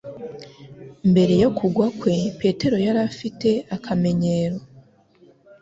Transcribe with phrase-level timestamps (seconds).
[1.11, 4.57] Mbere yo kugwa kwe, Petero yari afite akamenyero